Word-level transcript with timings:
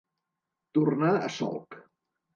Tornar 0.77 1.11
a 1.29 1.31
solc. 1.37 1.81